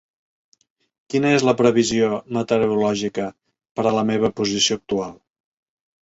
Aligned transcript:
Quina 1.13 1.33
és 1.39 1.43
la 1.47 1.53
previsió 1.59 2.07
meteorològica 2.37 3.27
per 3.79 3.85
a 3.89 3.91
la 3.99 4.05
meva 4.13 4.31
posició 4.41 4.79
actual 4.79 5.13